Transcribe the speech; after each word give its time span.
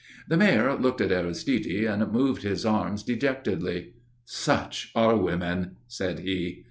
The 0.27 0.35
Mayor 0.35 0.75
looked 0.77 0.99
at 0.99 1.11
Aristide 1.11 1.85
and 1.85 2.11
moved 2.11 2.41
his 2.41 2.65
arms 2.65 3.03
dejectedly. 3.03 3.93
"Such 4.25 4.89
are 4.95 5.15
women," 5.15 5.75
said 5.87 6.21
he. 6.21 6.59